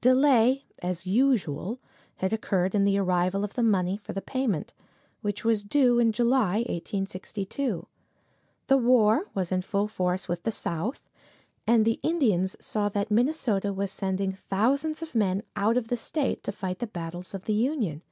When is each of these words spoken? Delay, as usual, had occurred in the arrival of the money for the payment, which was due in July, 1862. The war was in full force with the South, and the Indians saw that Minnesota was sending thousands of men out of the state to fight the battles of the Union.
Delay, 0.00 0.64
as 0.82 1.06
usual, 1.06 1.78
had 2.16 2.32
occurred 2.32 2.74
in 2.74 2.82
the 2.82 2.98
arrival 2.98 3.44
of 3.44 3.54
the 3.54 3.62
money 3.62 3.96
for 3.96 4.12
the 4.12 4.20
payment, 4.20 4.74
which 5.22 5.44
was 5.44 5.62
due 5.62 6.00
in 6.00 6.10
July, 6.10 6.64
1862. 6.66 7.86
The 8.66 8.76
war 8.78 9.28
was 9.32 9.52
in 9.52 9.62
full 9.62 9.86
force 9.86 10.26
with 10.26 10.42
the 10.42 10.50
South, 10.50 11.08
and 11.68 11.84
the 11.84 12.00
Indians 12.02 12.56
saw 12.60 12.88
that 12.88 13.12
Minnesota 13.12 13.72
was 13.72 13.92
sending 13.92 14.32
thousands 14.32 15.02
of 15.02 15.14
men 15.14 15.44
out 15.54 15.76
of 15.76 15.86
the 15.86 15.96
state 15.96 16.42
to 16.42 16.50
fight 16.50 16.80
the 16.80 16.88
battles 16.88 17.32
of 17.32 17.44
the 17.44 17.54
Union. 17.54 18.02